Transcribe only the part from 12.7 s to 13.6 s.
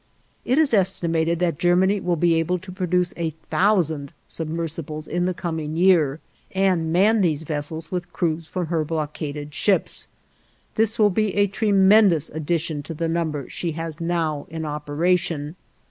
to the number